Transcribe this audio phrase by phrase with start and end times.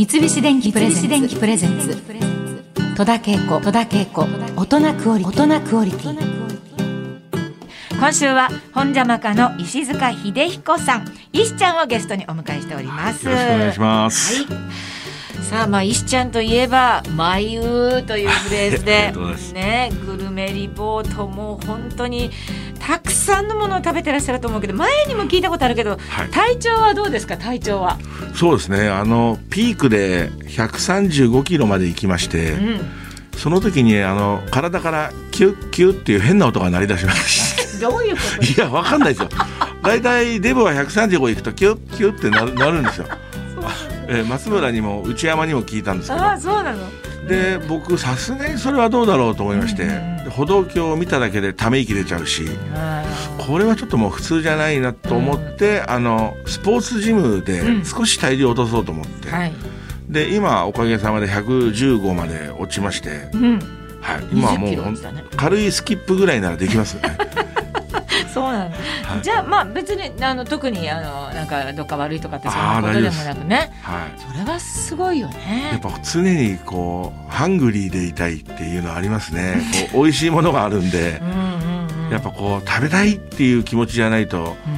[0.00, 0.90] 三菱電機プレ
[1.58, 1.94] ゼンツ。
[2.96, 3.60] 戸田恵子。
[3.60, 4.26] 戸田恵子。
[4.56, 5.42] 大人クオリティ。
[5.42, 6.16] 大人クオリティ
[7.98, 11.04] 今週は本邪魔家の石塚秀彦さん。
[11.34, 14.42] 石ちゃんをゲストにお迎えしております、よろしくお願いします。
[14.42, 14.46] はい。
[15.50, 17.60] さあまあ石ちゃんといえば「眉」
[18.06, 19.12] というフレーズで
[19.52, 22.30] ねグルメリポートも本当に
[22.80, 27.36] たくさんのものを食べてらっしゃると思うけど前にも聞いたことあるけど、はい体調はどうですか？
[27.36, 27.98] 体調は。
[28.34, 28.88] そうですね。
[28.88, 32.80] あのピークで135キロまで行きまして、うん
[33.36, 38.54] その時にあの体からキュッキュッっていう変な音が鳴り出しまし どういうこと？
[38.54, 38.62] た。
[38.62, 39.28] いやわかんないですよ。
[39.82, 43.06] だいたいデブは135行くとキュッキュッってなるなるんですよ。
[44.08, 46.78] えー松村にも内山にも聞いたんですけどああそうなの
[47.30, 49.88] で僕さすがにそれはどうだろうと思いまして、
[50.30, 52.44] 歩道橋を見ただけでため息出ちゃうし
[52.74, 53.04] あ
[53.38, 57.84] これはちょっともう普通じゃないなと思って、あのスポーツジムでうん。
[57.84, 59.52] 少し体重を落とそうと思って、ーはい、
[60.08, 63.58] で今おかげさまで115まで落ちまして、うん、
[64.00, 65.24] はい、今はも20キうね。
[65.36, 67.16] 軽いスキップぐらいならできますよね
[68.32, 68.70] そうなの、は
[69.18, 69.22] い。
[69.22, 73.70] じゃあまあ別にあの特にあのなんかどっか悪いとかってそういうことでもなくね。
[73.82, 74.20] はい。
[74.20, 79.60] それはすごいよやっねぱ常にこうハングリーでいたいっていうのはありますね。
[79.92, 81.20] こう美味しいものがあるんで。
[81.22, 81.50] うん
[82.10, 84.70] やっぱこう食べたいっていう気持ちじゃないとう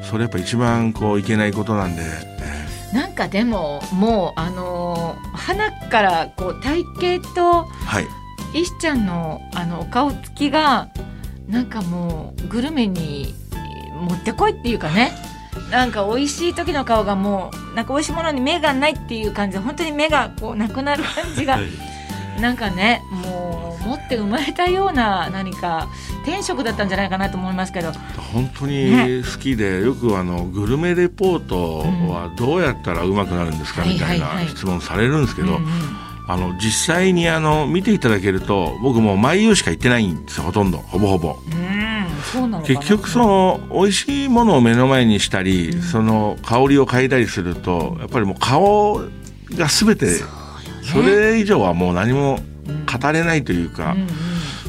[0.00, 0.02] ん。
[0.02, 6.82] それやっぱ一番こういけないことなんで、えなんかでももうあのー花からこう体
[7.18, 8.06] 型とーはい。
[8.54, 10.88] 石ちゃんのあのお顔つきが
[11.48, 13.34] なんかもうグルメに
[14.00, 15.12] 持ってこいっていうかね。
[15.70, 21.54] なんか美味しい時の顔がもうなんか美味しいものに目がないっていう感じで本当に目がこうなくなる感じが。
[21.54, 21.68] はい。
[22.40, 25.88] なんかねもう持って生まれたような何か
[26.24, 27.90] 天職だったんじゃないかなと思いますけど。
[28.32, 28.90] 本当に
[29.24, 31.78] 好きで、よくあのグルメレポート
[32.12, 34.48] はどうやったらうまくなるんですかうんみたいはいはいはない。
[34.48, 35.68] 質問されるんですけど、うんうん
[36.30, 40.76] あの実際にあの見ていただけると僕もう毎夕しか行ってないんですよほとんど。
[40.76, 41.36] ほぼほぼ。
[42.64, 48.98] 結局その美味しいものを目の前にしたり、その香りを嗅いだりするとやっぱりもう顔
[49.52, 50.20] が全て
[50.82, 52.40] それ以上はもう何も
[53.00, 54.08] 語れないというか、うんうん。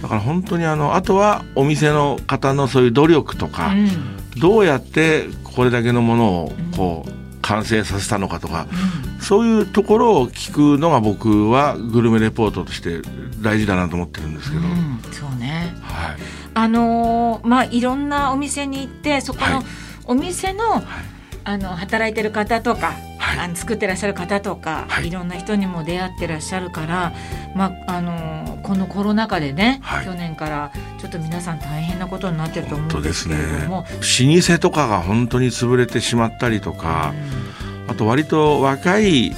[0.00, 4.40] だから本当にあのあとはお店の方のそういう努力とか、うん。
[4.40, 8.66] どうやってこれだけのものをこう完成させたのかとか、
[9.22, 13.00] そういうところを聞くのが僕はグルメレポートとして
[13.40, 15.74] 大事だなと思ってるんですけど、うんそうね。
[15.82, 16.16] はい、
[16.54, 19.64] あのーまあいろんなお店に行ってそこのはい。
[20.04, 20.82] お店の,、
[21.44, 23.38] あの働いてる方とか、はい。
[23.38, 25.06] あの作ってらっしゃる方とか、はい。
[25.06, 27.12] い、ろんな人にも出会ってらっしゃるから、
[27.54, 30.04] まああのーこのコロナ禍でね、はい。
[30.04, 33.84] 去年からちょっと皆さん大変なことになってると思うんですけれども。
[34.00, 37.12] 老舗とかが本当に潰れてしまったりとか、
[37.92, 39.32] あと割と若い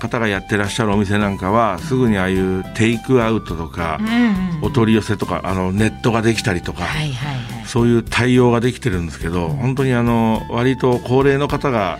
[0.00, 7.66] 方がやってらっしゃるお店なんかはすぐにああいうテイクアウトとかうん、うんお取り寄せとかあのネットができたりとか、はいはいはい。
[7.66, 11.98] そういう対応ができてるんですけど、本当にあの割と高齢の方が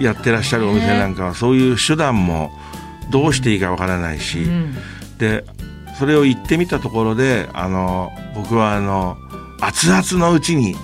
[0.00, 2.50] やってらっしゃるお店なんかはそういう手段も
[3.10, 4.74] どうしていいかわからないし、うん。
[5.18, 5.44] で
[5.98, 9.18] それを言ってみたところであの僕はあの
[9.60, 10.74] 熱々のうちに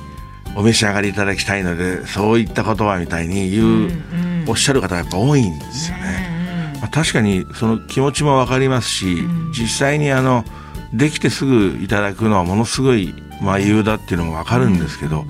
[0.55, 6.75] お召し上がりいただきたいのでそういったことはみたいに言う、うんおっしゃる方がやっぱ多いんですよね。
[6.81, 9.53] まあ、確かにその気持ちもわかりますし、ん。
[9.53, 10.45] 実際にあの
[10.93, 15.25] できてすぐいただくのはものすごいまあ理由だっていうのもわかるんですけど、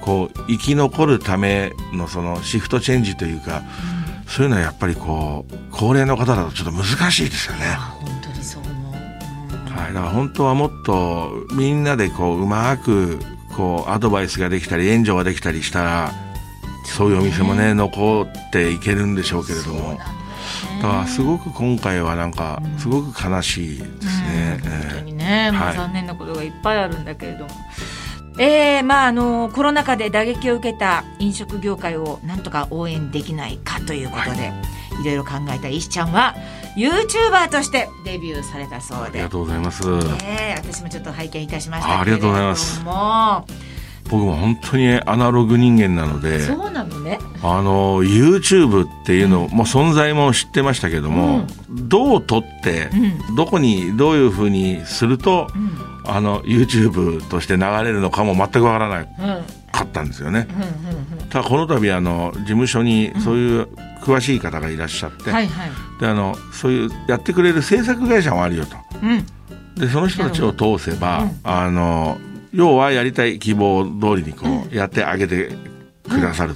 [0.00, 3.62] こう生き残るためのそのシフトチェンジというか、
[4.26, 7.64] そういうのはやっぱりこう高齢の方だとちょっと難しいですよね。
[7.66, 9.76] あ本当にそう思う、うん。
[9.76, 13.18] はい、だから本当はもっとみんなでこううまく
[13.56, 16.12] こうアドバイスができたり援助ができたりしたら
[16.88, 19.98] そういうお店もね残っていけるんでしょうけれども。
[20.82, 24.60] だからすごく今回はなんかすごく悲しいですね。
[24.64, 24.70] うん。
[24.70, 25.76] 本当えにね、もうはい。
[25.76, 27.50] 残念なことがいっぱいあるんだけれども。
[28.40, 34.52] えーまあ、あのコロナ禍で打撃を受けた飲食業界をなんとか応援できないかということで、
[35.02, 36.36] い、ろいろ考えた石ちゃんは
[36.76, 39.04] YouTuber としてデビューされたそうで。
[39.04, 39.90] ありがとうございます。
[39.90, 41.96] ねえ私もちょっと拝見いたしましたけれども。
[41.96, 43.77] あありがとうございます
[44.10, 47.18] 僕も本当にアナログ人間なのでそうなのね。
[47.42, 52.90] あの YouTube っていうのも存在も知ってましたけども、どう撮って、
[53.32, 55.88] うどこにどういうふうにすると、うん。
[56.10, 59.44] あの YouTube として流れるのかも全くわからなうんうん。
[59.70, 60.48] かったんですよね。
[61.20, 63.68] うんただこの度あの事務所にそういう
[64.02, 65.70] 詳しい方がいらっしゃって、はいはい。
[66.00, 68.76] であのそういうやってくれる制作会社もあるよと。
[69.02, 69.26] うん。
[69.78, 72.18] でその人たちを通せば、あの
[72.52, 75.50] 要はやりたい希望通りにこうやってあげて
[76.08, 76.54] くださで、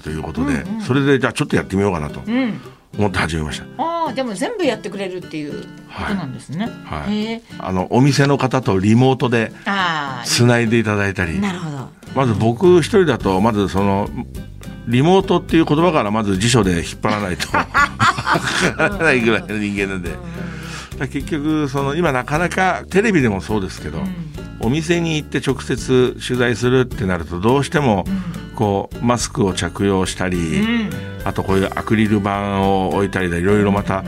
[0.87, 2.61] それでじゃあちょっとやってみようかなとうん。
[2.99, 3.65] 思って始めました。
[3.83, 5.67] あああでも全部やってくれるっていうこ
[6.09, 7.27] となんですね、はい。
[7.27, 7.43] へえ。
[7.59, 11.39] あのお店の方とリモートであつないでいただいたり。
[11.39, 11.89] あなるほど。
[12.15, 14.11] まず僕一人だとまずその
[14.87, 17.49] リモートっていう言葉からまず辞書で引っ張らないと。
[17.57, 20.11] わからないぐらいの人間なんで。
[21.09, 24.03] 結局その今なかなかテレビでもそうですけど、
[24.63, 28.05] お店に行って直接取材するってなるとどうしても
[28.55, 30.91] こうマスクを着用したり、うん。
[31.25, 34.03] あとこういうアクリル板を置いたりでいろいろまた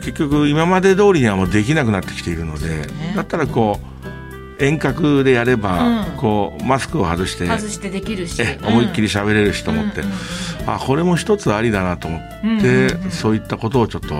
[0.00, 3.80] 結局今まで通りにはもうできなくなってきているのでだったらこ
[4.58, 6.16] う遠隔でやればうん。
[6.18, 8.40] こうマスクを外して外してできるし。
[8.42, 10.02] え思いっきり喋れるしと思って。
[10.66, 13.10] あこれも一つありだなと思っうんうんてうん。
[13.10, 14.14] そういったことをちょっと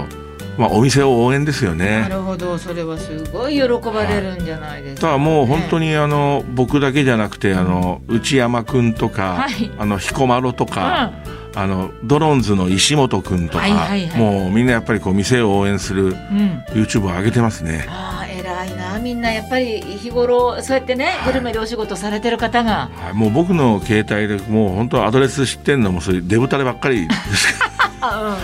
[0.58, 2.06] まあお店を応援ですよなね。
[2.10, 2.58] るほど。
[2.58, 9.70] それはすごい喜ばれるんじゃないですか、だからもう本当に、にあの僕だけじゃなくてあの内山くんとか、はい。
[9.78, 11.12] あの彦摩呂とか、
[11.54, 14.20] あのドロンズの石本くんとか、はいはいはい。
[14.20, 17.86] もうみんなやっぱりこう店を応援するうん、うん、YouTube を上げてますね。
[17.88, 18.98] ああ偉いな。
[18.98, 21.32] みんなやっぱり日頃そうやってね、はい。
[21.32, 22.90] グルメでお仕事されてる方が。
[22.94, 27.71] はい、もう僕の携帯でもう本当アドレス知ってんのもそういうデブタレばっかりですから
[28.02, 28.38] あうんうんうん。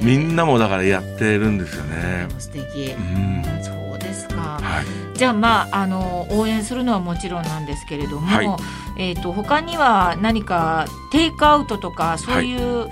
[0.06, 2.26] みんなもだからやってるんですよね。
[2.38, 2.92] 素敵。
[2.92, 3.42] うん。
[3.62, 4.58] そうですか。
[4.62, 8.46] はい、じゃあまああの応援するのはもちろんなんですけれども、はい。
[8.96, 12.88] えー、と他には何かテイクアウトとかそういう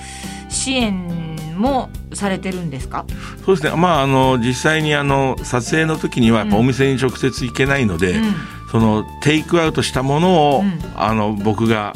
[0.49, 3.05] 支援もされてるんですか、
[3.45, 8.35] そうですね、まあ、あの実際にあの撮影の時にはお店に直接行けないので、うん。
[8.71, 10.79] そのテイクアウトしたものを、うん。
[10.97, 11.95] あの僕が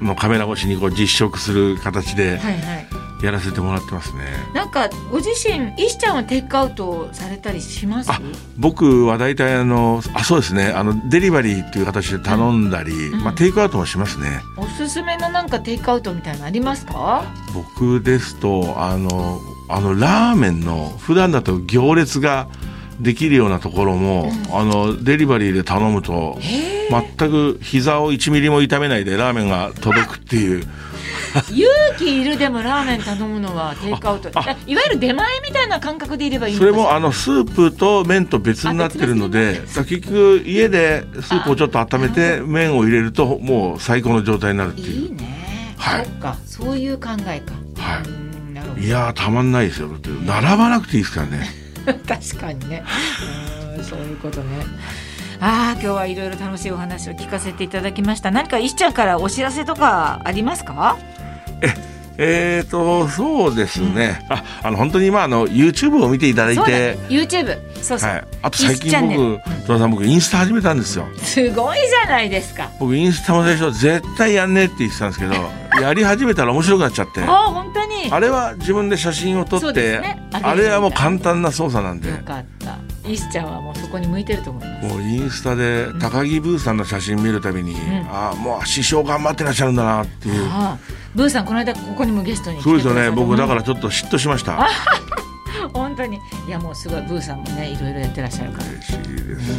[0.00, 4.24] のカメラ越しにこう実食する形ではいはいやらせてもらってますね。
[4.52, 8.10] なんかご自身石ちゃんはテイクアウトされたりします？
[8.10, 8.20] あ
[8.58, 14.40] 僕は大体あのあそうですねあのデリバリーっていう形で頼んだり、んまあ、テイクアウトもしますね。
[14.56, 17.24] おすすめのなんかテイクアウトみたいなのありますか？
[17.54, 22.48] 僕ですとあのあのラーメンの普段だと行列が
[23.02, 26.38] できるようなところも、あのデリバリーで頼むと
[26.90, 30.64] 全く膝を1ミリも痛めないでラーメンが届くっていう。
[31.50, 31.66] 勇
[31.98, 34.28] 気いるでもラーメン頼むのはテイクアウト。
[34.28, 46.04] いわゆる出前みたいな感覚でいればいいのそれもあのスープと麺と別になってるので結局家でスープをちょっと温めて麺を入れるともう最高の状態になるっていいいうね、はい。
[46.04, 46.36] そっか。
[46.44, 47.54] そういう考えか。
[47.78, 48.08] はうー
[48.50, 48.80] んなるほど。
[48.80, 49.88] いやーたまんないですよ。
[50.26, 51.61] 並ばなくていいですからね
[52.06, 52.82] 確かにね。
[53.82, 54.64] そういうことね。
[55.40, 58.30] ああ今日はいろいろ楽しいお話を聞かせていただきました。
[58.30, 60.96] 何か石ちゃんからお知らせとかありますか？
[62.18, 71.06] えーとそうですね、ああの本当に今あの YouTube を見ていただいそう YouTube そうそう、はい、あと最近僕戸田さん僕インスタ始めたんですよ。
[71.16, 72.68] すごいじゃないですか。
[72.78, 75.34] 僕インスタも最初絶対やんねえって言ってたんですけど
[75.80, 77.22] やり始めたら面白くなっちゃって。
[77.22, 77.80] ああ本当？
[77.80, 80.22] にあれは自分で写真を撮って、ね。
[80.32, 82.10] あれはもう簡単な操作なんで。
[82.10, 82.78] よかった。
[83.08, 84.86] 石ちゃんはもうそこに向いてると思います。
[84.86, 88.06] もうインスタで高木ブーさんの写真見るたびに、ん。
[88.08, 90.48] ああもう師匠頑張ってらっしゃるんだなっていう。
[91.14, 93.10] ブーさんこの間ここにもゲストにそうですよね。
[93.10, 94.68] 僕だからちょっと嫉妬しました。
[95.74, 96.18] 本当に。
[96.46, 98.68] いやもうすごいブーさんもねいろいろやってらっしゃるから。
[98.68, 99.56] 嬉しいですよ、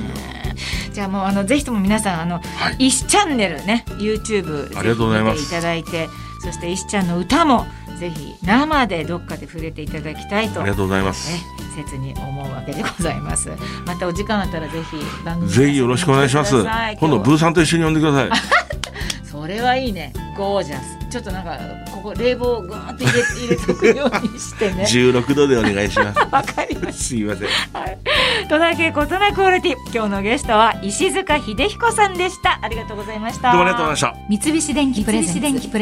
[0.94, 2.42] じゃあもうあのぜひとも皆さんあの、は
[2.80, 2.88] い。
[2.88, 5.42] 石チャンネルね YouTube ありがとうございます。
[5.42, 6.10] いただいて
[6.42, 7.66] そして石ちゃんの歌も
[8.00, 11.40] ぜひ生でどっかで触れていただきたいとありがとうございますね、
[11.76, 13.50] 切に思うわけでございます。
[13.86, 18.30] またお時間あったらぜひ番組ぜひよろしくお願いします今度ブーさんと一緒に呼んでください
[19.34, 20.14] それはいいね。
[20.38, 21.10] ゴージャス。
[21.10, 21.60] ちょっとなんか
[21.92, 24.84] ここ冷房をぐーっと入れ入れとくようにしてね。
[24.84, 28.48] 16度でお願いします わかりましすいませんた。
[28.48, 29.76] 戸田恵子戸田クオリティ。
[29.94, 32.60] 今日のゲストは石塚秀彦さんでした。
[32.62, 33.52] ありがとうございました。
[33.52, 35.24] どうもありがとうございました三菱電機プレ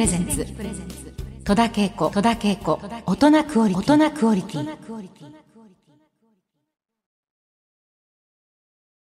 [0.08, 1.11] ゼンツ
[1.52, 3.84] 戸田恵子戸田恵子大人クオリティ。
[3.84, 5.41] 大人クオリティ。